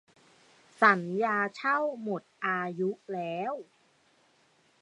[0.81, 3.53] สัญญาเช่าหมดอายุแล้ว